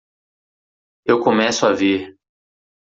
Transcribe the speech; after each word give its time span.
Eu 1.05 1.19
começo 1.21 1.63
a 1.63 1.73
ver. 1.73 2.15